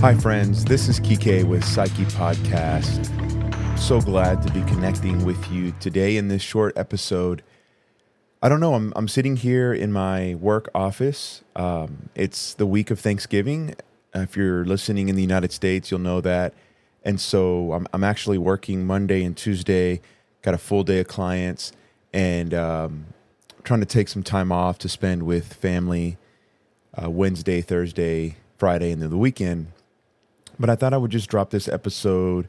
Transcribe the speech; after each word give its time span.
Hi, 0.00 0.14
friends. 0.14 0.64
This 0.64 0.88
is 0.88 0.98
Kike 0.98 1.44
with 1.44 1.62
Psyche 1.62 2.06
Podcast. 2.06 3.06
So 3.78 4.00
glad 4.00 4.40
to 4.40 4.50
be 4.50 4.62
connecting 4.62 5.26
with 5.26 5.52
you 5.52 5.74
today 5.78 6.16
in 6.16 6.28
this 6.28 6.40
short 6.40 6.74
episode. 6.78 7.42
I 8.42 8.48
don't 8.48 8.60
know. 8.60 8.72
I'm, 8.72 8.94
I'm 8.96 9.08
sitting 9.08 9.36
here 9.36 9.74
in 9.74 9.92
my 9.92 10.36
work 10.36 10.70
office. 10.74 11.42
Um, 11.54 12.08
it's 12.14 12.54
the 12.54 12.64
week 12.64 12.90
of 12.90 12.98
Thanksgiving. 12.98 13.74
If 14.14 14.38
you're 14.38 14.64
listening 14.64 15.10
in 15.10 15.16
the 15.16 15.22
United 15.22 15.52
States, 15.52 15.90
you'll 15.90 16.00
know 16.00 16.22
that. 16.22 16.54
And 17.04 17.20
so 17.20 17.74
I'm, 17.74 17.86
I'm 17.92 18.02
actually 18.02 18.38
working 18.38 18.86
Monday 18.86 19.22
and 19.22 19.36
Tuesday, 19.36 20.00
got 20.40 20.54
a 20.54 20.58
full 20.58 20.82
day 20.82 21.00
of 21.00 21.08
clients, 21.08 21.72
and 22.14 22.54
um, 22.54 23.04
trying 23.64 23.80
to 23.80 23.86
take 23.86 24.08
some 24.08 24.22
time 24.22 24.50
off 24.50 24.78
to 24.78 24.88
spend 24.88 25.24
with 25.24 25.52
family 25.52 26.16
uh, 27.00 27.10
Wednesday, 27.10 27.60
Thursday, 27.60 28.36
Friday, 28.56 28.92
and 28.92 29.02
then 29.02 29.10
the 29.10 29.18
weekend. 29.18 29.66
But 30.60 30.68
I 30.68 30.76
thought 30.76 30.92
I 30.92 30.98
would 30.98 31.10
just 31.10 31.30
drop 31.30 31.50
this 31.50 31.68
episode 31.68 32.46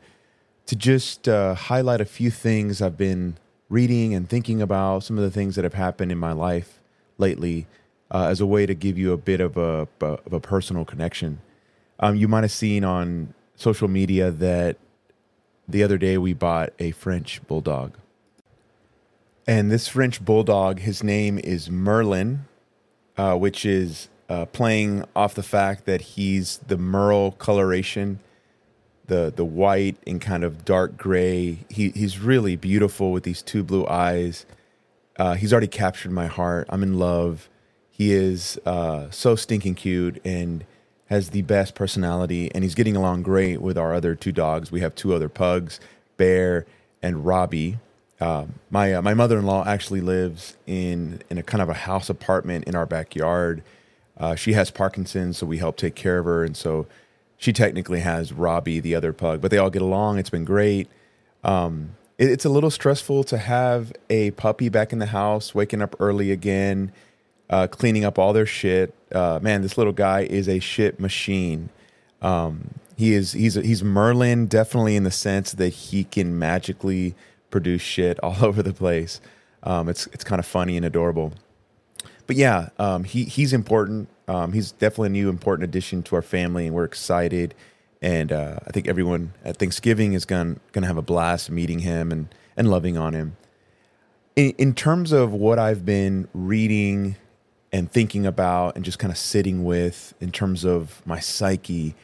to 0.66 0.76
just 0.76 1.30
uh, 1.30 1.56
highlight 1.56 2.02
a 2.02 2.06
few 2.06 2.30
things 2.30 2.82
I've 2.82 2.98
been 2.98 3.38
reading 3.70 4.14
and 4.14 4.30
thinking 4.30 4.62
about, 4.62 5.06
some 5.06 5.18
of 5.18 5.24
the 5.24 5.32
things 5.32 5.56
that 5.56 5.64
have 5.64 5.76
happened 5.76 6.12
in 6.12 6.18
my 6.18 6.34
life 6.34 6.82
lately, 7.18 7.68
uh, 8.12 8.28
as 8.28 8.42
a 8.42 8.46
way 8.46 8.66
to 8.66 8.76
give 8.76 8.98
you 8.98 9.14
a 9.14 9.18
bit 9.18 9.40
of 9.40 9.56
a, 9.56 9.88
of 10.02 10.34
a 10.34 10.42
personal 10.42 10.84
connection. 10.84 11.40
Um, 12.02 12.18
you 12.18 12.28
might 12.28 12.44
have 12.44 12.52
seen 12.52 12.84
on 12.84 13.34
social 13.56 13.88
media 13.88 14.30
that 14.30 14.76
the 15.66 15.82
other 15.82 15.98
day 15.98 16.18
we 16.18 16.34
bought 16.34 16.74
a 16.80 16.92
French 16.92 17.42
bulldog. 17.48 17.98
And 19.48 19.72
this 19.72 19.88
French 19.88 20.24
bulldog, 20.24 20.80
his 20.80 21.02
name 21.02 21.40
is 21.40 21.70
Merlin, 21.70 22.46
uh, 23.16 23.38
which 23.38 23.66
is 23.66 24.10
uh, 24.32 24.46
playing 24.46 25.04
off 25.14 25.36
the 25.36 25.44
fact 25.44 25.84
that 25.86 26.00
he's 26.02 26.60
the 26.60 26.78
Merle 26.78 27.34
coloration, 27.34 28.22
the 29.08 29.34
the 29.36 29.44
white 29.44 29.98
and 30.08 30.22
kind 30.22 30.46
of 30.46 30.64
dark 30.64 30.96
gray. 30.96 31.66
He 31.70 31.90
he's 31.90 32.18
really 32.18 32.56
beautiful 32.56 33.12
with 33.12 33.24
these 33.24 33.42
two 33.42 33.62
blue 33.62 33.86
eyes. 33.88 34.46
Uh, 35.18 35.34
he's 35.34 35.52
already 35.52 35.68
captured 35.68 36.14
my 36.14 36.28
heart. 36.28 36.66
I'm 36.70 36.82
in 36.82 36.98
love. 36.98 37.50
He 37.90 38.14
is 38.14 38.58
uh, 38.66 39.10
so 39.10 39.36
stinking 39.36 39.76
cute 39.76 40.22
and 40.24 40.64
has 41.08 41.32
the 41.32 41.42
best 41.42 41.76
personality, 41.76 42.50
and 42.56 42.64
he's 42.64 42.74
getting 42.74 42.96
along 42.96 43.24
great 43.24 43.60
with 43.60 43.78
our 43.78 43.94
other 43.94 44.16
two 44.16 44.32
dogs. 44.32 44.72
We 44.72 44.80
have 44.80 44.96
two 44.96 45.14
other 45.14 45.28
pugs, 45.28 45.82
Bear 46.16 46.66
and 47.04 47.26
Robbie. 47.26 47.80
Uh, 48.22 48.46
my 48.70 48.94
uh, 48.94 49.02
my 49.02 49.14
mother 49.14 49.38
in 49.40 49.46
law 49.46 49.66
actually 49.66 50.00
lives 50.00 50.56
in 50.66 51.22
in 51.30 51.38
a 51.38 51.44
kind 51.44 51.62
of 51.62 51.68
a 51.68 51.74
house 51.74 52.10
apartment 52.10 52.64
in 52.64 52.76
our 52.78 52.86
backyard 52.86 53.62
uh, 54.22 54.36
she 54.36 54.54
has 54.54 54.70
Parkinson's, 54.70 55.40
so 55.40 55.48
we 55.48 55.58
help 55.58 55.78
take 55.78 55.96
care 55.96 56.20
of 56.20 56.26
her, 56.26 56.44
and 56.44 56.56
so 56.56 56.86
she 57.38 57.52
technically 57.52 58.02
has 58.02 58.32
Robbie, 58.32 58.80
the 58.80 58.94
other 58.94 59.14
pug, 59.14 59.42
but 59.42 59.50
they 59.50 59.58
all 59.58 59.72
get 59.72 59.82
along. 59.82 60.20
It's 60.20 60.30
been 60.30 60.46
great. 60.46 60.88
Um, 61.44 61.96
it, 62.20 62.30
it's 62.30 62.46
a 62.46 62.50
little 62.50 62.70
stressful 62.70 63.24
to 63.26 63.40
have 63.40 63.92
a 64.12 64.30
puppy 64.32 64.70
back 64.70 64.94
in 64.94 65.00
the 65.00 65.08
house, 65.08 65.56
waking 65.56 65.82
up 65.82 65.96
early 66.00 66.32
again, 66.32 66.92
uh, 67.50 67.66
cleaning 67.66 68.06
up 68.06 68.20
all 68.20 68.32
their 68.32 68.46
shit. 68.46 68.94
Uh, 69.12 69.40
man, 69.42 69.64
this 69.64 69.76
little 69.76 69.92
guy 69.92 70.22
is 70.22 70.48
a 70.48 70.60
shit 70.60 71.00
machine. 71.00 71.72
Um, 72.22 72.76
he 72.96 73.16
is 73.16 73.32
he's 73.32 73.56
he's 73.56 73.84
Merlin 73.84 74.46
definitely 74.46 74.96
in 74.96 75.04
the 75.04 75.10
sense 75.10 75.54
that 75.54 75.70
he 75.70 76.04
can 76.04 76.38
magically 76.38 77.16
produce 77.50 77.82
shit 77.82 78.20
all 78.24 78.46
over 78.46 78.62
the 78.62 78.74
place. 78.74 79.20
Um, 79.64 79.90
it's 79.90 80.06
it's 80.14 80.24
kind 80.24 80.38
of 80.38 80.46
funny 80.46 80.78
and 80.78 80.86
adorable 80.86 81.34
but 82.32 82.38
yeah, 82.38 82.70
um, 82.80 83.04
he 83.04 83.26
he's 83.26 83.52
important. 83.52 84.08
Um, 84.30 84.54
he's 84.54 84.72
definitely 84.72 85.08
a 85.08 85.10
new 85.10 85.28
important 85.28 85.66
addition 85.66 86.02
to 86.04 86.16
our 86.16 86.22
family, 86.22 86.66
and 86.66 86.74
we're 86.74 86.86
excited. 86.86 87.54
And 88.02 88.32
uh, 88.32 88.58
I 88.66 88.72
think 88.72 88.88
everyone 88.88 89.34
at 89.44 89.58
Thanksgiving 89.58 90.14
is 90.14 90.24
going 90.24 90.62
to 90.72 90.86
have 90.86 90.96
a 90.96 91.02
blast 91.02 91.52
meeting 91.52 91.80
him 91.80 92.10
and 92.10 92.34
and 92.56 92.72
loving 92.72 92.98
on 92.98 93.12
him. 93.12 93.36
In, 94.38 94.52
in 94.52 94.74
terms 94.74 95.12
of 95.12 95.34
what 95.34 95.60
I've 95.60 95.86
been 95.86 96.30
reading 96.34 97.18
and 97.74 97.92
thinking 97.92 98.26
about, 98.26 98.78
and 98.78 98.86
just 98.86 98.98
kind 98.98 99.12
of 99.12 99.18
sitting 99.18 99.66
with 99.66 100.14
in 100.22 100.32
terms 100.32 100.64
of 100.64 101.06
my 101.06 101.20
psyche. 101.20 101.96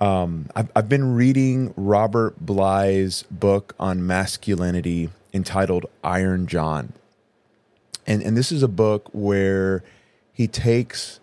Um, 0.00 0.50
I've, 0.56 0.72
I've 0.74 0.88
been 0.88 1.14
reading 1.14 1.72
Robert 1.76 2.44
Bly's 2.44 3.22
book 3.30 3.76
on 3.78 4.04
masculinity 4.04 5.10
entitled 5.32 5.86
Iron 6.02 6.48
John 6.48 6.92
and 8.06 8.22
and 8.22 8.36
this 8.36 8.52
is 8.52 8.62
a 8.62 8.68
book 8.68 9.08
where 9.12 9.82
he 10.32 10.46
takes 10.48 11.20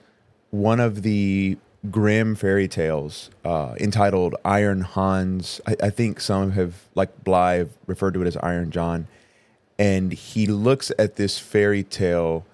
one 0.52 0.80
of 0.80 1.02
the 1.02 1.58
Grimm 1.90 2.36
fairy 2.36 2.68
tales 2.68 3.32
uh, 3.44 3.74
entitled 3.80 4.36
Iron 4.46 4.82
Hans. 4.82 5.60
I, 5.66 5.76
I, 5.84 5.90
think 5.90 6.22
some 6.22 6.52
have, 6.52 6.88
like 6.94 7.24
Bly, 7.24 7.66
referred 7.88 8.14
to 8.14 8.22
it 8.22 8.28
as 8.28 8.38
Iron 8.38 8.70
John. 8.70 9.08
And 9.80 10.14
he 10.14 10.46
looks 10.46 10.92
at 11.00 11.16
this 11.16 11.40
fairy 11.40 11.84
tale 11.84 12.46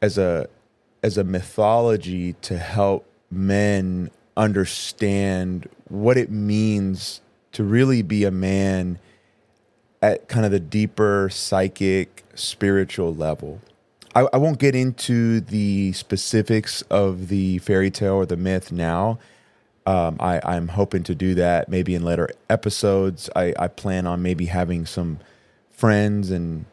as 0.00 0.16
a 0.16 0.48
as 1.02 1.18
a 1.18 1.24
mythology 1.24 2.34
to 2.34 2.56
help 2.56 3.06
men 3.30 4.10
understand 4.36 5.68
what 5.88 6.16
it 6.16 6.30
means 6.30 7.20
to 7.52 7.64
really 7.64 8.00
be 8.00 8.24
a 8.24 8.30
man 8.30 8.98
at 10.02 10.28
kind 10.28 10.44
of 10.44 10.52
the 10.52 10.60
deeper 10.60 11.28
psychic, 11.30 12.24
spiritual 12.34 13.14
level. 13.14 13.60
I, 14.14 14.26
I, 14.32 14.38
won't 14.38 14.58
get 14.58 14.74
into 14.74 15.40
the 15.40 15.92
specifics 15.92 16.82
of 16.82 17.28
the 17.28 17.58
fairy 17.58 17.90
tale 17.90 18.14
or 18.14 18.26
the 18.26 18.36
myth 18.36 18.72
now. 18.72 19.18
Um, 19.86 20.16
I, 20.18 20.40
I'm 20.44 20.68
hoping 20.68 21.02
to 21.04 21.14
do 21.14 21.34
that 21.36 21.68
maybe 21.68 21.94
in 21.94 22.02
later 22.02 22.28
episodes. 22.48 23.30
I, 23.36 23.54
I 23.58 23.68
plan 23.68 24.06
on 24.06 24.22
maybe 24.22 24.46
having 24.46 24.84
some 24.84 25.20
friends 25.70 26.30
and 26.30 26.64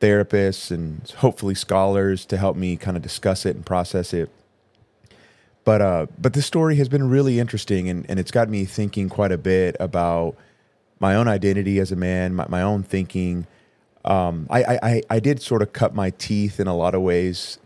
therapists 0.00 0.70
and 0.70 1.08
hopefully 1.18 1.54
scholars 1.54 2.24
to 2.26 2.36
help 2.36 2.56
me 2.56 2.76
kind 2.76 2.96
of 2.96 3.02
discuss 3.02 3.44
it 3.44 3.54
and 3.54 3.64
process 3.64 4.12
it. 4.14 4.30
But 5.64 5.82
uh, 5.82 6.06
but 6.18 6.32
this 6.32 6.46
story 6.46 6.76
has 6.76 6.88
been 6.88 7.08
really 7.08 7.38
interesting 7.38 7.88
and, 7.90 8.06
and 8.08 8.18
it's 8.18 8.30
got 8.30 8.48
me 8.48 8.64
thinking 8.64 9.08
quite 9.08 9.30
a 9.30 9.38
bit 9.38 9.76
about 9.78 10.34
my 11.00 11.14
own 11.14 11.26
identity 11.26 11.80
as 11.80 11.90
a 11.90 11.96
man, 11.96 12.34
my, 12.34 12.46
my 12.48 12.62
own 12.62 12.82
thinking. 12.82 13.46
Um, 14.04 14.46
I, 14.50 14.78
I, 14.82 15.02
I 15.10 15.20
did 15.20 15.42
sort 15.42 15.62
of 15.62 15.72
cut 15.72 15.94
my 15.94 16.10
teeth 16.10 16.60
in 16.60 16.66
a 16.66 16.76
lot 16.76 16.94
of 16.94 17.02
ways 17.02 17.58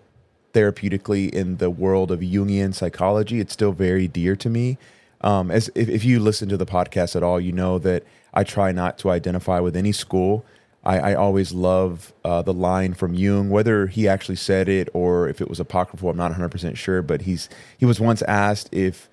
therapeutically 0.52 1.28
in 1.30 1.56
the 1.58 1.68
world 1.68 2.10
of 2.10 2.20
Jungian 2.20 2.72
psychology. 2.72 3.40
It's 3.40 3.52
still 3.52 3.72
very 3.72 4.08
dear 4.08 4.36
to 4.36 4.48
me. 4.48 4.78
Um, 5.20 5.50
as 5.50 5.70
if, 5.74 5.88
if 5.88 6.04
you 6.04 6.20
listen 6.20 6.48
to 6.48 6.56
the 6.56 6.66
podcast 6.66 7.16
at 7.16 7.22
all, 7.22 7.40
you 7.40 7.52
know 7.52 7.78
that 7.80 8.04
I 8.32 8.44
try 8.44 8.72
not 8.72 8.98
to 8.98 9.10
identify 9.10 9.58
with 9.60 9.76
any 9.76 9.92
school. 9.92 10.44
I, 10.84 10.98
I 10.98 11.14
always 11.14 11.52
love 11.52 12.12
uh, 12.24 12.42
the 12.42 12.52
line 12.52 12.94
from 12.94 13.14
Jung, 13.14 13.48
whether 13.48 13.86
he 13.86 14.06
actually 14.06 14.36
said 14.36 14.68
it 14.68 14.88
or 14.92 15.28
if 15.28 15.40
it 15.40 15.48
was 15.48 15.58
apocryphal. 15.58 16.10
I'm 16.10 16.16
not 16.16 16.30
100 16.30 16.50
percent 16.50 16.76
sure, 16.76 17.00
but 17.00 17.22
he's 17.22 17.48
he 17.78 17.86
was 17.86 18.00
once 18.00 18.20
asked 18.22 18.68
if 18.72 19.08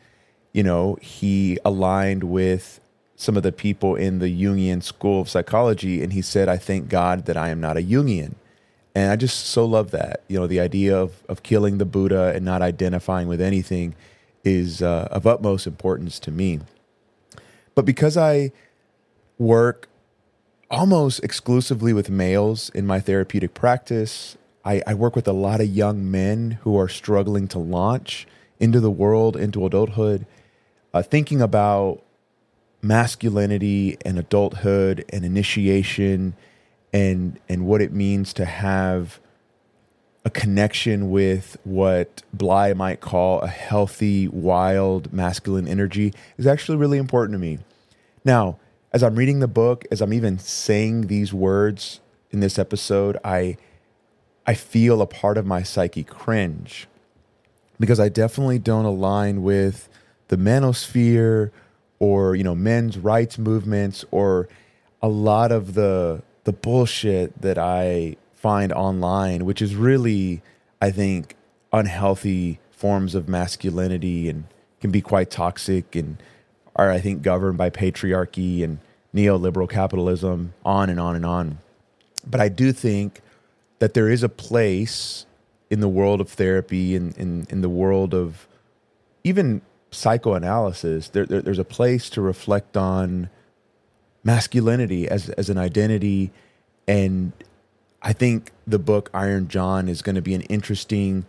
you 0.52 0.64
know 0.64 0.98
he 1.02 1.58
aligned 1.64 2.26
with 2.26 2.81
some 3.22 3.38
of 3.38 3.44
the 3.44 3.52
people 3.52 3.96
in 3.96 4.18
the 4.18 4.26
Jungian 4.26 4.82
school 4.82 5.22
of 5.22 5.30
psychology, 5.30 6.02
and 6.02 6.12
he 6.12 6.24
said, 6.24 6.50
"I 6.50 6.58
thank 6.58 6.90
God 6.90 7.26
that 7.26 7.38
I 7.38 7.50
am 7.50 7.62
not 7.62 7.78
a 7.78 7.82
Jungian." 7.82 8.34
And 8.96 9.12
I 9.12 9.16
just 9.16 9.46
so 9.46 9.64
love 9.64 9.92
that. 9.92 10.22
You 10.28 10.40
know, 10.40 10.48
the 10.48 10.60
idea 10.60 10.98
of 10.98 11.24
of 11.30 11.44
killing 11.44 11.78
the 11.78 11.86
Buddha 11.86 12.34
and 12.36 12.44
not 12.44 12.64
identifying 12.64 13.28
with 13.28 13.40
anything 13.40 13.94
is 14.44 14.82
uh, 14.82 15.08
of 15.12 15.28
utmost 15.28 15.68
importance 15.68 16.18
to 16.20 16.32
me. 16.32 16.62
But 17.76 17.86
because 17.86 18.18
I 18.18 18.52
work 19.38 19.88
almost 20.72 21.24
exclusively 21.24 21.94
with 21.94 22.10
males 22.10 22.70
in 22.74 22.88
my 22.88 23.00
therapeutic 23.00 23.54
practice, 23.54 24.36
I, 24.66 24.82
I 24.88 24.94
work 24.96 25.16
with 25.16 25.28
a 25.28 25.34
lot 25.34 25.62
of 25.62 25.68
young 25.68 26.10
men 26.10 26.58
who 26.62 26.76
are 26.80 26.88
struggling 26.88 27.48
to 27.50 27.60
launch 27.60 28.28
into 28.60 28.80
the 28.80 28.92
world, 28.92 29.36
into 29.36 29.66
adulthood, 29.66 30.26
uh, 30.94 31.04
thinking 31.04 31.42
about 31.42 32.02
masculinity 32.82 33.98
and 34.06 34.18
adulthood 34.18 35.06
and 35.10 35.24
initiation 35.24 36.36
and 36.94 37.40
and 37.48 37.66
what 37.66 37.82
it 37.82 37.94
means 37.94 38.34
to 38.34 38.46
have 38.46 39.20
a 40.24 40.30
connection 40.30 41.10
with 41.10 41.58
what 41.64 42.22
Bly 42.32 42.74
might 42.74 43.02
call 43.02 43.42
a 43.42 43.48
healthy, 43.48 44.28
wild, 44.28 45.12
masculine 45.12 45.68
energy 45.68 46.14
is 46.38 46.46
actually 46.46 46.78
really 46.78 47.00
important 47.00 47.34
to 47.34 47.40
me. 47.40 47.58
Now, 48.24 48.60
as 48.94 49.02
I'm 49.02 49.16
reading 49.16 49.40
the 49.40 49.48
book, 49.48 49.86
as 49.92 50.00
I'm 50.00 50.14
even 50.14 50.38
saying 50.38 51.08
these 51.08 51.34
words 51.34 52.02
in 52.30 52.40
this 52.40 52.60
episode, 52.60 53.18
I 53.24 53.58
I 54.46 54.54
feel 54.54 55.02
a 55.02 55.08
part 55.08 55.38
of 55.38 55.46
my 55.46 55.64
psyche 55.64 56.04
cringe 56.04 56.88
because 57.80 58.00
I 58.00 58.10
definitely 58.10 58.60
don't 58.60 58.86
align 58.86 59.44
with 59.44 59.90
the 60.28 60.38
manosphere 60.38 61.52
or 62.02 62.36
you 62.36 62.44
know 62.44 62.56
men's 62.56 62.98
rights 62.98 63.38
movements 63.38 64.04
or 64.10 64.50
a 65.02 65.08
lot 65.08 65.52
of 65.52 65.76
the 65.76 66.22
the 66.44 66.52
bullshit 66.52 67.40
that 67.42 67.60
I 67.60 68.18
find 68.34 68.74
online, 68.74 69.46
which 69.46 69.62
is 69.62 69.76
really 69.76 70.42
I 70.82 70.90
think 70.90 71.36
unhealthy 71.72 72.60
forms 72.72 73.14
of 73.14 73.30
masculinity 73.30 74.28
and 74.28 74.46
can 74.82 74.90
be 74.90 75.02
quite 75.02 75.30
toxic 75.30 75.96
and 75.96 76.18
are, 76.76 76.90
I 76.90 77.00
think, 77.00 77.22
governed 77.22 77.60
by 77.60 77.70
patriarchy 77.70 78.64
and 78.64 78.80
neoliberal 79.14 79.70
capitalism, 79.70 80.54
on 80.66 80.90
and 80.90 81.00
on 81.00 81.16
and 81.16 81.26
on. 81.26 81.60
But 82.26 82.42
I 82.42 82.50
do 82.50 82.72
think 82.72 83.22
that 83.78 83.94
there 83.94 84.10
is 84.10 84.24
a 84.24 84.30
place 84.30 85.26
in 85.70 85.82
the 85.82 85.88
world 85.88 86.20
of 86.20 86.30
therapy 86.30 86.96
and 86.96 87.16
in, 87.18 87.42
in, 87.42 87.48
in, 87.50 87.62
the 87.62 87.70
world 87.70 88.14
of 88.14 88.48
even 89.24 89.62
psychoanalysis. 89.92 91.10
There, 91.10 91.26
there, 91.26 91.42
there's 91.42 91.60
a 91.60 91.66
place 91.66 92.10
to 92.12 92.22
reflect 92.22 92.76
on 92.78 93.30
masculinity 94.24 95.08
as, 95.08 95.30
as 95.30 95.50
an 95.50 95.58
identity. 95.58 96.32
And 96.88 97.34
I 98.02 98.14
think 98.14 98.52
the 98.66 98.80
book 98.80 99.10
Iron 99.14 99.48
John 99.48 99.88
is 99.88 100.02
going 100.02 100.16
to 100.16 100.22
be 100.22 100.34
an 100.34 100.42
interesting 100.42 101.26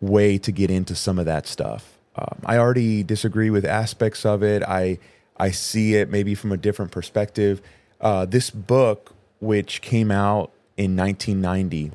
way 0.00 0.38
to 0.38 0.52
get 0.52 0.70
into 0.70 0.94
some 0.94 1.18
of 1.18 1.26
that 1.26 1.46
stuff. 1.46 1.98
Um, 2.16 2.40
I 2.44 2.58
already 2.58 3.02
disagree 3.02 3.50
with 3.50 3.64
aspects 3.64 4.24
of 4.24 4.42
it. 4.42 4.62
I 4.62 4.98
I 5.36 5.50
see 5.50 5.96
it 5.96 6.10
maybe 6.10 6.34
from 6.34 6.52
a 6.52 6.56
different 6.56 6.92
perspective. 6.92 7.60
Uh, 8.00 8.24
this 8.24 8.50
book, 8.50 9.14
which 9.40 9.80
came 9.82 10.10
out 10.10 10.52
in 10.76 10.96
1990, 10.96 11.90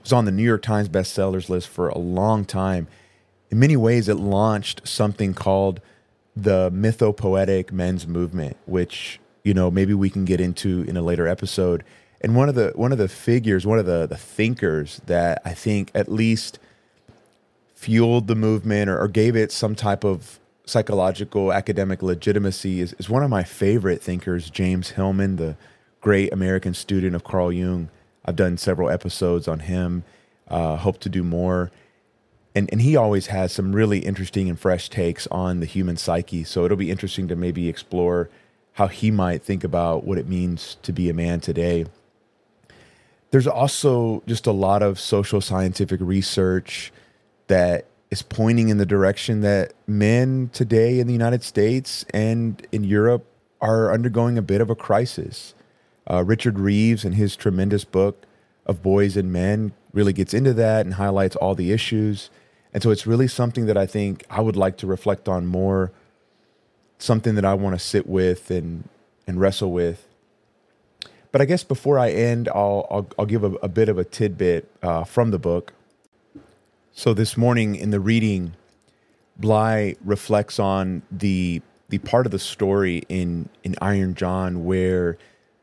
was 0.00 0.12
on 0.12 0.24
the 0.24 0.30
New 0.30 0.42
York 0.42 0.62
Times 0.62 0.88
bestsellers 0.88 1.50
list 1.50 1.68
for 1.68 1.88
a 1.88 1.98
long 1.98 2.44
time. 2.44 2.86
In 3.50 3.58
many 3.58 3.76
ways, 3.76 4.08
it 4.08 4.16
launched 4.16 4.86
something 4.86 5.34
called 5.34 5.80
the 6.34 6.70
mythopoetic 6.70 7.72
men's 7.72 8.06
movement, 8.06 8.56
which 8.66 9.20
you 9.44 9.54
know 9.54 9.70
maybe 9.70 9.94
we 9.94 10.10
can 10.10 10.24
get 10.24 10.40
into 10.40 10.82
in 10.82 10.96
a 10.96 11.02
later 11.02 11.26
episode. 11.26 11.84
And 12.20 12.34
one 12.34 12.48
of 12.48 12.54
the 12.54 12.72
one 12.74 12.92
of 12.92 12.98
the 12.98 13.08
figures, 13.08 13.66
one 13.66 13.78
of 13.78 13.86
the 13.86 14.06
the 14.06 14.16
thinkers 14.16 15.00
that 15.06 15.40
I 15.44 15.54
think 15.54 15.90
at 15.94 16.10
least 16.10 16.58
fueled 17.74 18.26
the 18.26 18.34
movement 18.34 18.90
or, 18.90 18.98
or 18.98 19.06
gave 19.06 19.36
it 19.36 19.52
some 19.52 19.74
type 19.74 20.02
of 20.02 20.40
psychological 20.64 21.52
academic 21.52 22.02
legitimacy 22.02 22.80
is, 22.80 22.94
is 22.94 23.08
one 23.08 23.22
of 23.22 23.30
my 23.30 23.44
favorite 23.44 24.02
thinkers, 24.02 24.50
James 24.50 24.90
Hillman, 24.90 25.36
the 25.36 25.56
great 26.00 26.32
American 26.32 26.74
student 26.74 27.14
of 27.14 27.22
Carl 27.22 27.52
Jung. 27.52 27.88
I've 28.24 28.34
done 28.34 28.58
several 28.58 28.90
episodes 28.90 29.46
on 29.46 29.60
him, 29.60 30.02
uh, 30.48 30.76
hope 30.76 30.98
to 31.00 31.08
do 31.08 31.22
more. 31.22 31.70
And, 32.56 32.70
and 32.72 32.80
he 32.80 32.96
always 32.96 33.26
has 33.26 33.52
some 33.52 33.76
really 33.76 33.98
interesting 33.98 34.48
and 34.48 34.58
fresh 34.58 34.88
takes 34.88 35.26
on 35.26 35.60
the 35.60 35.66
human 35.66 35.98
psyche. 35.98 36.42
So 36.42 36.64
it'll 36.64 36.78
be 36.78 36.90
interesting 36.90 37.28
to 37.28 37.36
maybe 37.36 37.68
explore 37.68 38.30
how 38.72 38.86
he 38.86 39.10
might 39.10 39.42
think 39.42 39.62
about 39.62 40.04
what 40.04 40.16
it 40.16 40.26
means 40.26 40.78
to 40.82 40.90
be 40.90 41.10
a 41.10 41.14
man 41.14 41.40
today. 41.40 41.84
There's 43.30 43.46
also 43.46 44.22
just 44.26 44.46
a 44.46 44.52
lot 44.52 44.82
of 44.82 44.98
social 44.98 45.42
scientific 45.42 46.00
research 46.00 46.92
that 47.48 47.84
is 48.10 48.22
pointing 48.22 48.70
in 48.70 48.78
the 48.78 48.86
direction 48.86 49.42
that 49.42 49.74
men 49.86 50.48
today 50.54 50.98
in 50.98 51.06
the 51.06 51.12
United 51.12 51.42
States 51.42 52.06
and 52.14 52.66
in 52.72 52.84
Europe 52.84 53.26
are 53.60 53.92
undergoing 53.92 54.38
a 54.38 54.42
bit 54.42 54.62
of 54.62 54.70
a 54.70 54.74
crisis. 54.74 55.52
Uh, 56.10 56.24
Richard 56.24 56.58
Reeves, 56.58 57.04
in 57.04 57.12
his 57.12 57.36
tremendous 57.36 57.84
book 57.84 58.24
of 58.64 58.82
Boys 58.82 59.14
and 59.14 59.30
Men, 59.30 59.72
really 59.92 60.14
gets 60.14 60.32
into 60.32 60.54
that 60.54 60.86
and 60.86 60.94
highlights 60.94 61.36
all 61.36 61.54
the 61.54 61.70
issues. 61.70 62.30
And 62.76 62.82
so 62.82 62.90
it's 62.90 63.06
really 63.06 63.26
something 63.26 63.64
that 63.64 63.78
I 63.78 63.86
think 63.86 64.22
I 64.28 64.42
would 64.42 64.54
like 64.54 64.76
to 64.76 64.86
reflect 64.86 65.30
on 65.30 65.46
more, 65.46 65.92
something 66.98 67.34
that 67.36 67.44
I 67.46 67.54
want 67.54 67.74
to 67.74 67.78
sit 67.78 68.06
with 68.06 68.50
and, 68.50 68.86
and 69.26 69.40
wrestle 69.40 69.72
with. 69.72 70.06
But 71.32 71.40
I 71.40 71.46
guess 71.46 71.64
before 71.64 71.98
I 71.98 72.10
end, 72.10 72.50
I'll, 72.50 72.86
I'll, 72.90 73.06
I'll 73.18 73.24
give 73.24 73.44
a, 73.44 73.52
a, 73.62 73.68
bit 73.68 73.88
of 73.88 73.96
a 73.96 74.04
tidbit 74.04 74.70
uh, 74.82 75.04
from 75.04 75.30
the 75.30 75.38
book. 75.38 75.72
So 76.92 77.14
this 77.14 77.34
morning 77.34 77.76
in 77.76 77.92
the 77.92 77.98
reading, 77.98 78.52
Bly 79.38 79.96
reflects 80.04 80.58
on 80.58 81.00
the 81.10 81.62
the 81.88 81.96
part 81.98 82.26
of 82.26 82.32
the 82.32 82.38
story 82.38 83.04
in 83.08 83.48
in 83.64 83.74
Iron 83.80 84.14
John 84.14 84.66
where 84.66 85.16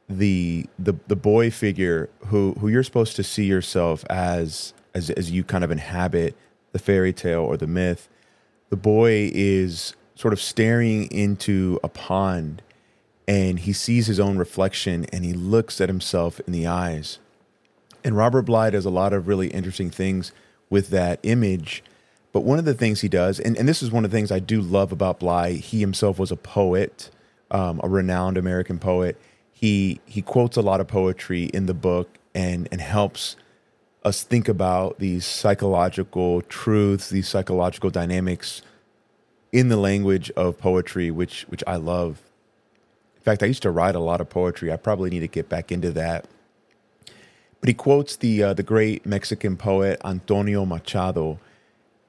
the 0.10 0.66
the 0.80 0.96
the 1.08 1.16
boy 1.16 1.52
figure 1.52 2.10
who 2.28 2.54
who 2.54 2.70
you're 2.70 2.84
supposed 2.84 3.16
to 3.18 3.24
see 3.24 3.46
yourself 3.46 4.04
as 4.10 4.74
as 4.96 5.12
as 5.12 5.30
you 5.30 5.44
kind 5.44 5.64
of 5.64 5.70
inhabit 5.70 6.36
the 6.74 6.80
fairy 6.80 7.14
tale 7.14 7.42
or 7.42 7.56
the 7.56 7.68
myth, 7.68 8.10
the 8.70 8.76
boy 8.76 9.32
is 9.34 9.96
sort 10.16 10.34
of 10.34 10.42
staring 10.42 11.06
into 11.06 11.80
a 11.84 11.90
pond 11.90 12.62
and 13.28 13.60
he 13.60 13.72
sees 13.74 14.08
his 14.08 14.20
own 14.20 14.38
reflection 14.38 15.06
and 15.14 15.24
he 15.24 15.34
looks 15.34 15.80
at 15.80 15.90
himself 15.90 16.42
in 16.42 16.54
the 16.54 16.68
eyes. 16.68 17.20
And 18.04 18.18
Robert 18.18 18.44
Bly 18.44 18.70
does 18.72 18.86
a 18.86 18.90
lot 18.90 19.14
of 19.14 19.28
really 19.28 19.48
interesting 19.48 19.90
things 19.90 20.34
with 20.70 20.90
that 20.90 21.20
image. 21.24 21.84
But 22.34 22.42
one 22.42 22.60
of 22.60 22.66
the 22.66 22.74
things 22.74 23.02
he 23.02 23.08
does, 23.08 23.40
and, 23.40 23.56
and 23.58 23.70
this 23.70 23.82
is 23.82 23.92
one 23.92 24.04
of 24.04 24.12
the 24.12 24.18
things 24.18 24.32
I 24.32 24.40
do 24.40 24.60
love 24.60 24.92
about 24.92 25.20
Bly, 25.20 25.54
he 25.54 25.80
himself 25.80 26.20
was 26.20 26.32
a 26.32 26.36
poet, 26.36 27.10
um, 27.52 27.80
a 27.84 27.88
renowned 27.88 28.38
American 28.38 28.80
poet. 28.80 29.18
He 29.52 30.02
he 30.06 30.22
quotes 30.22 30.58
a 30.58 30.62
lot 30.62 30.82
of 30.82 30.88
poetry 30.88 31.46
in 31.46 31.68
the 31.68 31.74
book 31.74 32.18
and 32.36 32.68
and 32.72 32.82
helps 32.82 33.38
us 34.04 34.24
think 34.24 34.48
about 34.48 35.00
these 35.00 35.26
psychological 35.26 36.42
truths, 36.44 37.10
these 37.10 37.28
psychological 37.28 37.90
dynamics 37.90 38.62
in 39.52 39.70
the 39.70 39.78
language 39.78 40.32
of 40.32 40.58
poetry, 40.58 41.12
which 41.12 41.44
which 41.44 41.64
I 41.66 41.78
love. 41.78 42.22
In 43.16 43.22
fact, 43.22 43.44
I 43.44 43.46
used 43.46 43.62
to 43.62 43.72
write 43.72 43.96
a 43.96 44.00
lot 44.00 44.20
of 44.20 44.30
poetry. 44.30 44.72
I 44.72 44.76
probably 44.76 45.10
need 45.10 45.22
to 45.22 45.28
get 45.28 45.48
back 45.48 45.72
into 45.72 45.92
that. 45.92 46.28
But 47.62 47.70
he 47.70 47.74
quotes 47.74 48.18
the 48.18 48.44
uh, 48.44 48.54
the 48.54 48.64
great 48.64 49.06
Mexican 49.06 49.56
poet 49.56 50.02
Antonio 50.04 50.66
Machado, 50.66 51.40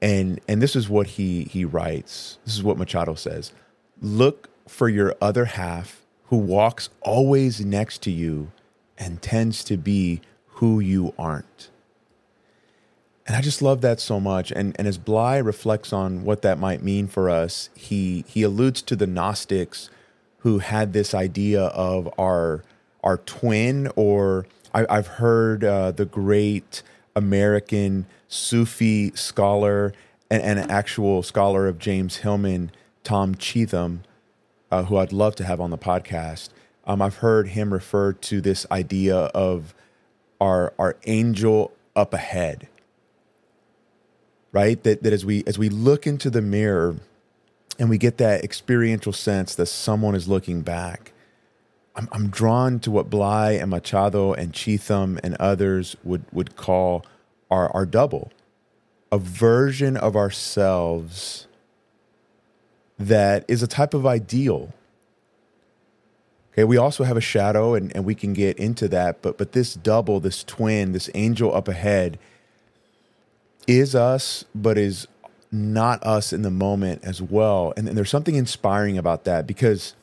and 0.01 0.41
and 0.49 0.61
this 0.61 0.75
is 0.75 0.89
what 0.89 1.07
he 1.07 1.45
he 1.45 1.63
writes. 1.63 2.39
This 2.43 2.55
is 2.55 2.63
what 2.63 2.77
Machado 2.77 3.15
says: 3.15 3.53
"Look 4.01 4.49
for 4.67 4.89
your 4.89 5.15
other 5.21 5.45
half, 5.45 6.01
who 6.25 6.37
walks 6.37 6.89
always 7.01 7.63
next 7.63 8.01
to 8.01 8.11
you, 8.11 8.51
and 8.97 9.21
tends 9.21 9.63
to 9.65 9.77
be 9.77 10.19
who 10.47 10.81
you 10.81 11.13
aren't." 11.17 11.69
And 13.27 13.35
I 13.35 13.41
just 13.41 13.61
love 13.61 13.81
that 13.81 13.99
so 13.99 14.19
much. 14.19 14.51
And 14.51 14.75
and 14.77 14.87
as 14.87 14.97
Bly 14.97 15.37
reflects 15.37 15.91
on 15.91 16.23
what 16.23 16.41
that 16.43 16.59
might 16.59 16.83
mean 16.83 17.07
for 17.07 17.29
us, 17.29 17.69
he 17.75 18.23
he 18.27 18.43
alludes 18.43 18.81
to 18.83 18.95
the 18.95 19.07
Gnostics 19.07 19.89
who 20.39 20.59
had 20.59 20.93
this 20.93 21.13
idea 21.13 21.63
of 21.63 22.07
our 22.19 22.63
our 23.03 23.17
twin 23.17 23.89
or 23.95 24.45
I, 24.73 24.95
have 24.95 25.07
heard 25.07 25.63
uh, 25.63 25.91
the 25.91 26.05
great 26.05 26.83
American 27.15 28.07
Sufi 28.27 29.11
scholar 29.15 29.93
and, 30.29 30.43
and, 30.43 30.59
an 30.59 30.69
actual 30.69 31.23
scholar 31.23 31.67
of 31.67 31.79
James 31.79 32.17
Hillman, 32.17 32.71
Tom 33.03 33.35
Cheetham, 33.35 33.99
uh, 34.71 34.83
who 34.83 34.97
I'd 34.97 35.13
love 35.13 35.35
to 35.35 35.45
have 35.45 35.61
on 35.61 35.69
the 35.69 35.77
podcast. 35.77 36.49
Um, 36.85 37.01
I've 37.01 37.17
heard 37.17 37.49
him 37.49 37.71
refer 37.71 38.11
to 38.13 38.41
this 38.41 38.65
idea 38.69 39.15
of 39.15 39.73
our 40.41 40.73
our 40.77 40.97
angel 41.05 41.71
up 41.95 42.13
ahead, 42.13 42.67
right? 44.55 44.81
That 44.83 45.03
that 45.03 45.11
as 45.11 45.25
we 45.25 45.43
as 45.45 45.59
we 45.59 45.67
look 45.67 46.07
into 46.07 46.29
the 46.29 46.41
mirror 46.41 46.95
and 47.77 47.89
we 47.89 47.97
get 47.97 48.17
that 48.19 48.41
experiential 48.43 49.11
sense 49.11 49.53
that 49.55 49.65
someone 49.65 50.15
is 50.15 50.29
looking 50.29 50.61
back, 50.61 51.11
I'm, 51.93 52.07
I'm 52.13 52.29
drawn 52.29 52.79
to 52.79 52.91
what 52.91 53.09
Bly 53.09 53.51
and 53.51 53.69
Machado 53.69 54.31
and 54.31 54.53
Cheetham 54.53 55.19
and 55.21 55.35
others 55.35 55.97
would, 56.05 56.23
would 56.31 56.55
call 56.55 57.05
our, 57.51 57.69
our 57.75 57.85
double, 57.85 58.31
a 59.11 59.17
version 59.17 59.97
of 59.97 60.15
ourselves 60.15 61.47
that 62.97 63.43
is 63.49 63.61
a 63.61 63.67
type 63.67 63.93
of 63.93 64.05
ideal. 64.05 64.73
Okay, 66.53 66.63
we 66.63 66.77
also 66.77 67.03
have 67.03 67.17
a 67.17 67.21
shadow, 67.21 67.73
and, 67.73 67.93
and 67.93 68.05
we 68.05 68.15
can 68.15 68.31
get 68.31 68.57
into 68.57 68.87
that, 68.87 69.21
but 69.21 69.37
but 69.37 69.51
this 69.51 69.73
double, 69.73 70.21
this 70.21 70.45
twin, 70.45 70.93
this 70.93 71.09
angel 71.13 71.53
up 71.53 71.67
ahead 71.67 72.17
is 73.67 73.95
us, 73.95 74.45
but 74.53 74.77
is 74.77 75.07
not 75.51 76.03
us 76.03 76.33
in 76.33 76.41
the 76.41 76.51
moment 76.51 77.03
as 77.03 77.21
well. 77.21 77.73
And, 77.77 77.87
and 77.87 77.97
there's 77.97 78.09
something 78.09 78.35
inspiring 78.35 78.97
about 78.97 79.23
that 79.25 79.47
because 79.47 79.95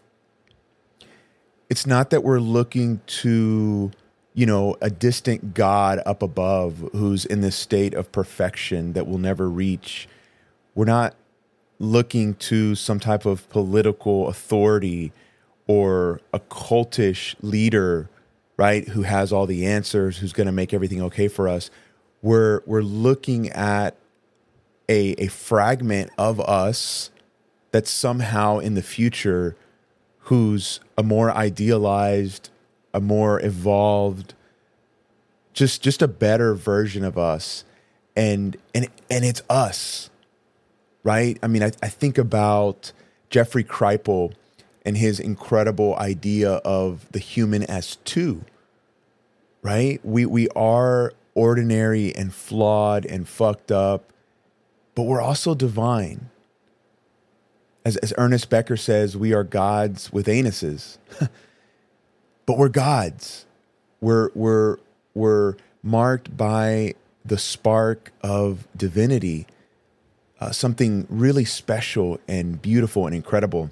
it's 1.68 1.86
not 1.86 2.10
that 2.10 2.22
we're 2.22 2.38
looking 2.38 3.00
to 3.06 3.90
you 4.34 4.46
know 4.46 4.76
a 4.80 4.90
distant 4.90 5.54
god 5.54 6.00
up 6.06 6.22
above 6.22 6.88
who's 6.92 7.24
in 7.24 7.40
this 7.40 7.56
state 7.56 7.94
of 7.94 8.10
perfection 8.12 8.92
that 8.94 9.06
we'll 9.06 9.18
never 9.18 9.48
reach 9.48 10.08
we're 10.74 10.84
not 10.84 11.14
looking 11.78 12.34
to 12.34 12.74
some 12.74 12.98
type 13.00 13.26
of 13.26 13.48
political 13.50 14.28
authority 14.28 15.12
or 15.66 16.20
a 16.32 16.40
cultish 16.40 17.34
leader 17.42 18.08
right 18.56 18.88
who 18.88 19.02
has 19.02 19.32
all 19.32 19.46
the 19.46 19.66
answers 19.66 20.18
who's 20.18 20.32
going 20.32 20.46
to 20.46 20.52
make 20.52 20.72
everything 20.72 21.02
okay 21.02 21.28
for 21.28 21.48
us 21.48 21.70
we're 22.22 22.62
we're 22.66 22.82
looking 22.82 23.50
at 23.50 23.96
a 24.88 25.12
a 25.18 25.28
fragment 25.28 26.10
of 26.18 26.40
us 26.40 27.10
that 27.72 27.86
somehow 27.88 28.58
in 28.58 28.74
the 28.74 28.82
future 28.82 29.56
who's 30.26 30.80
a 30.98 31.02
more 31.02 31.32
idealized, 31.32 32.50
a 32.94 33.00
more 33.00 33.40
evolved, 33.44 34.34
just 35.54 35.82
just 35.82 36.02
a 36.02 36.08
better 36.08 36.54
version 36.54 37.04
of 37.04 37.18
us. 37.18 37.64
And 38.16 38.56
and 38.74 38.88
and 39.10 39.24
it's 39.24 39.42
us. 39.50 40.10
right? 41.04 41.38
I 41.42 41.46
mean, 41.48 41.62
I, 41.62 41.72
I 41.82 41.88
think 41.88 42.18
about 42.18 42.92
Jeffrey 43.30 43.64
Kripal 43.64 44.34
and 44.84 44.96
his 44.96 45.20
incredible 45.20 45.96
idea 45.96 46.54
of 46.64 47.06
the 47.12 47.18
human 47.18 47.62
as 47.64 47.96
two, 48.04 48.44
right? 49.62 50.00
We, 50.04 50.26
we 50.26 50.48
are 50.50 51.12
ordinary 51.34 52.14
and 52.14 52.34
flawed 52.34 53.04
and 53.04 53.28
fucked 53.28 53.72
up, 53.72 54.12
but 54.94 55.04
we're 55.04 55.20
also 55.20 55.54
divine. 55.54 56.30
As, 57.84 57.96
as 57.98 58.12
Ernest 58.16 58.48
Becker 58.48 58.76
says, 58.76 59.16
we 59.16 59.32
are 59.32 59.44
gods 59.44 60.12
with 60.12 60.26
anuses, 60.26 60.98
but 62.46 62.58
we're 62.58 62.68
gods. 62.68 63.46
We're, 64.00 64.30
we're, 64.34 64.76
we're 65.14 65.56
marked 65.82 66.36
by 66.36 66.94
the 67.24 67.38
spark 67.38 68.12
of 68.22 68.66
divinity, 68.76 69.46
uh, 70.40 70.50
something 70.50 71.06
really 71.08 71.44
special 71.44 72.20
and 72.28 72.60
beautiful 72.60 73.06
and 73.06 73.14
incredible. 73.14 73.70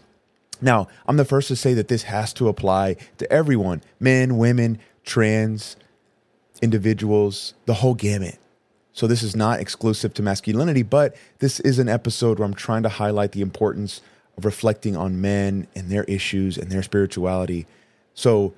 Now, 0.60 0.88
I'm 1.06 1.16
the 1.16 1.24
first 1.24 1.48
to 1.48 1.56
say 1.56 1.74
that 1.74 1.88
this 1.88 2.04
has 2.04 2.32
to 2.34 2.48
apply 2.48 2.96
to 3.18 3.32
everyone 3.32 3.82
men, 3.98 4.38
women, 4.38 4.78
trans 5.04 5.76
individuals, 6.62 7.54
the 7.66 7.74
whole 7.74 7.94
gamut. 7.94 8.38
So, 8.92 9.06
this 9.06 9.22
is 9.22 9.36
not 9.36 9.60
exclusive 9.60 10.14
to 10.14 10.22
masculinity, 10.22 10.82
but 10.82 11.16
this 11.38 11.60
is 11.60 11.78
an 11.78 11.88
episode 11.88 12.38
where 12.38 12.46
I'm 12.46 12.54
trying 12.54 12.82
to 12.82 12.88
highlight 12.88 13.32
the 13.32 13.40
importance 13.40 14.00
of 14.36 14.44
reflecting 14.44 14.96
on 14.96 15.20
men 15.20 15.66
and 15.74 15.88
their 15.90 16.04
issues 16.04 16.58
and 16.58 16.70
their 16.70 16.82
spirituality. 16.82 17.66
So, 18.14 18.52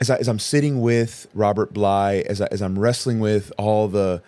as, 0.00 0.10
I, 0.10 0.16
as 0.16 0.28
I'm 0.28 0.40
sitting 0.40 0.80
with 0.80 1.28
Robert 1.32 1.72
Bly, 1.72 2.24
as, 2.28 2.40
I, 2.40 2.48
as 2.50 2.60
I'm 2.60 2.78
wrestling 2.78 3.20
with 3.20 3.52
all 3.56 3.86
the 3.86 4.22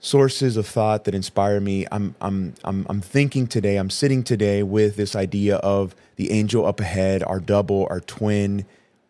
sources 0.00 0.56
of 0.56 0.66
thought 0.66 1.04
that 1.04 1.14
inspire 1.14 1.60
me, 1.60 1.86
I'm, 1.92 2.14
I'm, 2.20 2.54
I'm, 2.64 2.86
I'm 2.88 3.00
thinking 3.00 3.46
today, 3.46 3.76
I'm 3.76 3.90
sitting 3.90 4.22
today 4.22 4.62
with 4.62 4.96
this 4.96 5.14
idea 5.14 5.56
of 5.56 5.94
the 6.16 6.30
angel 6.30 6.64
up 6.66 6.80
ahead, 6.80 7.22
our 7.22 7.40
double, 7.40 7.86
our 7.90 8.00
twin. 8.00 8.64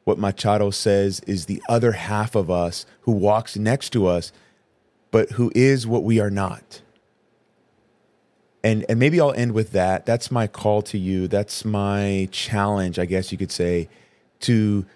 What 0.04 0.18
Machado 0.18 0.70
says 0.70 1.20
is 1.20 1.46
the 1.46 1.62
other 1.68 1.92
half 1.92 2.34
of 2.34 2.50
us 2.50 2.86
who 3.02 3.12
walks 3.12 3.56
next 3.56 3.90
to 3.90 4.06
us, 4.06 4.32
but 5.10 5.32
who 5.32 5.50
is 5.54 5.86
what 5.86 6.04
we 6.04 6.20
are 6.20 6.30
not. 6.30 6.82
And, 8.62 8.84
and 8.88 8.98
maybe 8.98 9.20
I'll 9.20 9.32
end 9.32 9.52
with 9.52 9.72
that. 9.72 10.06
That's 10.06 10.30
my 10.30 10.46
call 10.46 10.82
to 10.82 10.98
you. 10.98 11.28
That's 11.28 11.64
my 11.64 12.28
challenge, 12.32 12.98
I 12.98 13.04
guess 13.04 13.30
you 13.32 13.38
could 13.38 13.52
say, 13.52 13.88
to 14.40 14.86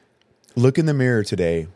look 0.57 0.79
in 0.79 0.87
the 0.87 0.95
mirror 0.95 1.23
today, 1.23 1.69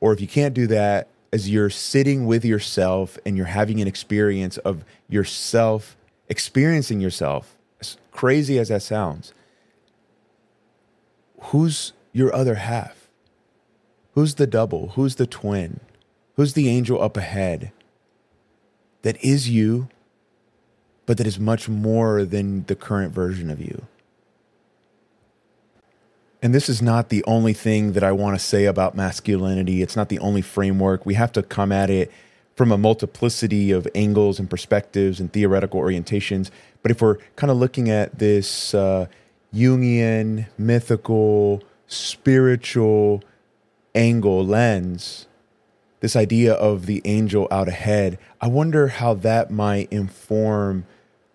or 0.00 0.12
if 0.12 0.20
you 0.20 0.28
can't 0.28 0.54
do 0.54 0.66
that, 0.68 1.08
as 1.32 1.50
you're 1.50 1.70
sitting 1.70 2.26
with 2.26 2.44
yourself 2.44 3.18
and 3.26 3.36
you're 3.36 3.46
having 3.46 3.80
an 3.80 3.88
experience 3.88 4.56
of 4.58 4.84
yourself 5.08 5.96
experiencing 6.28 7.00
yourself, 7.00 7.56
as 7.80 7.96
crazy 8.12 8.58
as 8.58 8.68
that 8.68 8.82
sounds, 8.82 9.32
who's 11.40 11.92
your 12.12 12.34
other 12.34 12.56
half? 12.56 13.08
Who's 14.14 14.34
the 14.34 14.46
double? 14.46 14.88
Who's 14.90 15.16
the 15.16 15.26
twin? 15.26 15.80
Who's 16.36 16.54
the 16.54 16.68
angel 16.68 17.02
up 17.02 17.16
ahead 17.16 17.72
that 19.02 19.22
is 19.24 19.48
you, 19.48 19.88
but 21.06 21.18
that 21.18 21.26
is 21.26 21.38
much 21.38 21.68
more 21.68 22.24
than 22.24 22.64
the 22.64 22.74
current 22.74 23.14
version 23.14 23.50
of 23.50 23.60
you? 23.60 23.86
And 26.40 26.54
this 26.54 26.68
is 26.68 26.80
not 26.80 27.08
the 27.08 27.24
only 27.24 27.52
thing 27.52 27.92
that 27.92 28.04
I 28.04 28.12
want 28.12 28.38
to 28.38 28.44
say 28.44 28.64
about 28.64 28.94
masculinity. 28.94 29.82
It's 29.82 29.96
not 29.96 30.08
the 30.08 30.20
only 30.20 30.42
framework. 30.42 31.04
We 31.04 31.14
have 31.14 31.32
to 31.32 31.42
come 31.42 31.72
at 31.72 31.90
it 31.90 32.12
from 32.54 32.70
a 32.72 32.78
multiplicity 32.78 33.70
of 33.70 33.86
angles 33.94 34.38
and 34.38 34.48
perspectives 34.48 35.20
and 35.20 35.32
theoretical 35.32 35.80
orientations. 35.80 36.50
But 36.82 36.90
if 36.90 37.02
we're 37.02 37.18
kind 37.36 37.50
of 37.50 37.56
looking 37.56 37.88
at 37.90 38.18
this 38.18 38.74
uh, 38.74 39.06
Jungian, 39.54 40.46
mythical, 40.58 41.62
spiritual 41.86 43.22
angle 43.94 44.44
lens, 44.44 45.26
this 46.00 46.14
idea 46.14 46.52
of 46.52 46.86
the 46.86 47.02
angel 47.04 47.48
out 47.50 47.68
ahead, 47.68 48.18
I 48.40 48.48
wonder 48.48 48.88
how 48.88 49.14
that 49.14 49.50
might 49.50 49.92
inform 49.92 50.86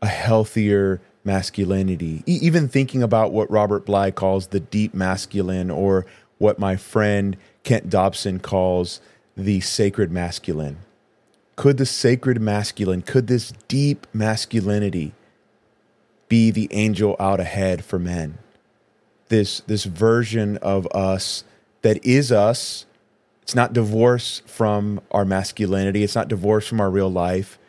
a 0.01 0.07
healthier 0.07 1.01
masculinity. 1.23 2.23
E- 2.25 2.39
even 2.41 2.67
thinking 2.67 3.03
about 3.03 3.31
what 3.31 3.49
Robert 3.51 3.85
Bly 3.85 4.11
calls 4.11 4.47
the 4.47 4.59
deep 4.59 4.93
masculine, 4.93 5.69
or 5.69 6.05
what 6.37 6.59
my 6.59 6.75
friend 6.75 7.37
Kent 7.63 7.89
Dobson 7.89 8.39
calls 8.39 9.01
the 9.35 9.59
sacred 9.61 10.11
masculine. 10.11 10.77
Could 11.55 11.77
the 11.77 11.85
sacred 11.85 12.41
masculine, 12.41 13.01
could 13.01 13.27
this 13.27 13.53
deep 13.67 14.07
masculinity 14.13 15.13
be 16.33 16.49
the 16.49 16.67
angel 16.71 17.15
out 17.19 17.39
ahead 17.39 17.85
for 17.85 17.99
men? 17.99 18.39
This, 19.27 19.59
this 19.67 19.83
version 19.83 20.57
of 20.57 20.87
us 20.87 21.43
that 21.83 22.03
is 22.03 22.31
us. 22.31 22.87
It's 23.43 23.53
not 23.53 23.71
divorced 23.71 24.49
from 24.49 24.99
our 25.11 25.25
masculinity. 25.25 26.01
It's 26.03 26.15
not 26.15 26.29
divorced 26.29 26.67
from 26.67 26.81
our 26.81 26.89
real 26.89 27.11
life, 27.11 27.59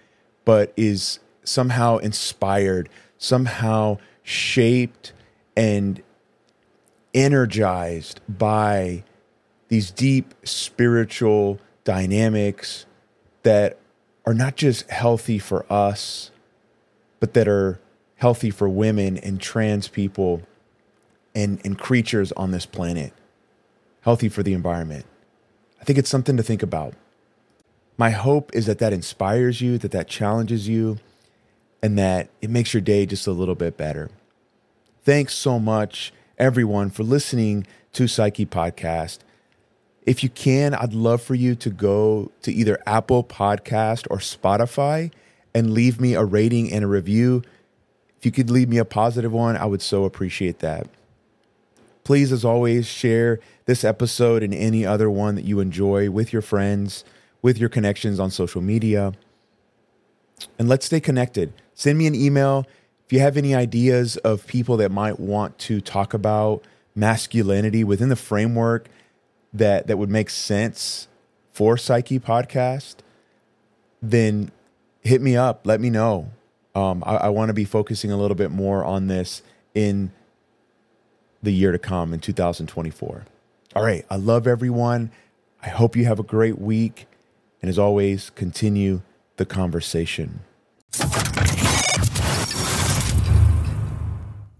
but 0.47 0.73
is 0.79 1.19
somehow 1.43 1.99
inspired 1.99 2.89
somehow 3.19 3.99
shaped 4.23 5.13
and 5.55 6.03
energized 7.13 8.23
by 8.27 9.05
these 9.69 9.91
deep 9.91 10.33
spiritual 10.43 11.59
dynamics 11.85 12.87
that 13.43 13.77
are 14.25 14.33
not 14.33 14.57
just 14.57 14.89
healthy 14.89 15.39
for 15.39 15.71
us, 15.71 16.31
but 17.21 17.35
that 17.35 17.47
are 17.47 17.79
healthy 18.25 18.49
for 18.49 18.67
women 18.67 19.19
and 19.19 19.39
trans 19.39 19.87
people 19.87 20.41
and, 21.35 21.61
and 21.63 21.79
creatures 21.79 22.33
on 22.33 22.53
this 22.53 22.65
planet, 22.65 23.13
healthy 24.01 24.31
for 24.31 24.43
the 24.43 24.55
environment. 24.55 25.05
I 25.79 25.85
think 25.85 25.99
it's 25.99 26.09
something 26.09 26.39
to 26.39 26.43
think 26.43 26.63
about. 26.63 26.95
My 27.99 28.09
hope 28.09 28.51
is 28.55 28.65
that 28.65 28.79
that 28.79 28.95
inspires 28.95 29.61
you, 29.61 29.77
that 29.77 29.91
that 29.91 30.09
challenges 30.09 30.67
you, 30.67 31.01
and 31.83 31.99
that 31.99 32.31
it 32.41 32.49
makes 32.49 32.73
your 32.73 32.81
day 32.81 33.05
just 33.05 33.27
a 33.27 33.33
little 33.33 33.55
bit 33.55 33.77
better. 33.77 34.09
Thanks 35.03 35.35
so 35.35 35.59
much, 35.59 36.11
everyone, 36.39 36.89
for 36.89 37.03
listening 37.03 37.67
to 37.93 38.09
Psyche 38.09 38.47
Podcast. 38.47 39.19
If 40.07 40.23
you 40.23 40.31
can, 40.31 40.73
I'd 40.73 40.95
love 40.95 41.21
for 41.21 41.35
you 41.35 41.55
to 41.57 41.69
go 41.69 42.33
to 42.41 42.51
either 42.51 42.83
Apple 42.87 43.23
Podcast 43.23 44.07
or 44.09 44.17
Spotify 44.17 45.13
and 45.55 45.75
leave 45.75 46.01
me 46.01 46.15
a 46.15 46.25
rating 46.25 46.73
and 46.73 46.85
a 46.85 46.89
review. 46.89 47.43
If 48.25 48.27
you 48.29 48.33
could 48.33 48.49
leave 48.49 48.71
me 48.71 48.79
a 48.79 48.87
positive 48.87 49.33
one, 49.33 49.55
I 49.55 49.67
would 49.67 49.83
so 49.83 50.05
appreciate 50.05 50.61
that. 50.61 50.89
Please, 52.05 52.33
as 52.33 52.43
always, 52.43 52.87
share 52.87 53.39
this 53.67 53.85
episode 53.85 54.43
and 54.43 54.55
any 54.55 54.87
other 54.87 55.11
one 55.11 55.35
that 55.35 55.45
you 55.45 55.61
enjoy 55.61 56.09
with 56.09 56.33
your 56.33 56.41
friends, 56.41 57.05
with 57.43 57.59
your 57.59 57.69
connections 57.69 58.19
on 58.19 58.31
social 58.31 58.63
media. 58.63 59.13
And 60.59 60.71
let's 60.71 60.87
stay 60.87 61.01
connected 61.01 61.53
send 61.75 61.99
me 61.99 62.07
an 62.07 62.15
email 62.15 62.67
if 63.05 63.13
you 63.13 63.21
have 63.21 63.37
any 63.37 63.55
ideas 63.55 64.17
of 64.17 64.47
people 64.47 64.79
that 64.79 64.91
might 64.91 65.21
want 65.21 65.59
to 65.59 65.83
talk 65.83 66.15
about 66.15 66.65
masculinity 66.95 67.85
within 67.85 68.09
the 68.09 68.17
framework 68.17 68.89
that 69.53 69.87
that 69.87 69.99
would 69.99 70.09
make 70.09 70.31
sense 70.31 71.09
for 71.53 71.77
Psyche 71.77 72.19
podcast, 72.19 72.97
then 74.01 74.51
hit 75.03 75.21
me 75.21 75.37
up. 75.37 75.67
Let 75.67 75.79
me 75.79 75.91
know. 75.91 76.31
Um, 76.75 77.03
I, 77.07 77.17
I 77.17 77.29
want 77.29 77.51
to 77.51 77.55
be 77.55 77.65
focusing 77.65 78.11
a 78.11 78.17
little 78.17 78.35
bit 78.35 78.51
more 78.51 78.85
on 78.85 79.07
this 79.07 79.43
in 79.75 80.11
the 81.43 81.53
year 81.53 81.73
to 81.73 81.79
come 81.79 82.13
in 82.13 82.21
2024. 82.21 83.25
All 83.77 83.83
right. 83.83 84.05
I 84.11 84.17
love 84.17 84.47
everyone. 84.47 85.11
I 85.63 85.69
hope 85.69 85.97
you 85.97 86.05
have 86.05 86.19
a 86.19 86.25
great 86.25 86.59
week. 86.59 87.07
And 87.63 87.69
as 87.69 87.79
always, 87.79 88.31
continue 88.31 89.03
the 89.37 89.47
conversation. 89.47 90.41